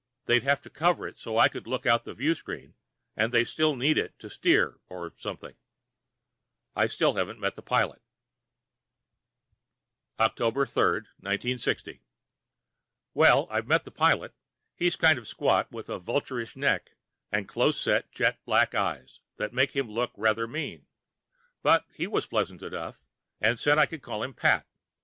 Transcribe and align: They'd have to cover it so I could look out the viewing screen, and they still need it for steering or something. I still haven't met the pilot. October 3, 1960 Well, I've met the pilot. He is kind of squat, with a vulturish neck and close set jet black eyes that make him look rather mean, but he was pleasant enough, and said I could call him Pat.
They'd 0.25 0.41
have 0.41 0.61
to 0.61 0.69
cover 0.71 1.07
it 1.07 1.19
so 1.19 1.37
I 1.37 1.47
could 1.47 1.67
look 1.67 1.85
out 1.85 2.05
the 2.05 2.15
viewing 2.15 2.33
screen, 2.33 2.73
and 3.15 3.31
they 3.31 3.43
still 3.43 3.75
need 3.75 3.99
it 3.99 4.15
for 4.17 4.29
steering 4.29 4.79
or 4.89 5.13
something. 5.15 5.55
I 6.75 6.87
still 6.87 7.13
haven't 7.13 7.39
met 7.39 7.55
the 7.55 7.61
pilot. 7.61 8.01
October 10.19 10.65
3, 10.65 10.83
1960 11.19 12.01
Well, 13.13 13.45
I've 13.51 13.67
met 13.67 13.83
the 13.85 13.91
pilot. 13.91 14.33
He 14.73 14.87
is 14.87 14.95
kind 14.95 15.19
of 15.19 15.27
squat, 15.27 15.71
with 15.71 15.87
a 15.87 15.99
vulturish 15.99 16.55
neck 16.55 16.95
and 17.31 17.47
close 17.47 17.79
set 17.79 18.11
jet 18.11 18.43
black 18.43 18.73
eyes 18.73 19.19
that 19.37 19.53
make 19.53 19.75
him 19.75 19.87
look 19.91 20.13
rather 20.17 20.47
mean, 20.47 20.87
but 21.61 21.85
he 21.93 22.07
was 22.07 22.25
pleasant 22.25 22.63
enough, 22.63 23.03
and 23.39 23.59
said 23.59 23.77
I 23.77 23.85
could 23.85 24.01
call 24.01 24.23
him 24.23 24.33
Pat. 24.33 24.65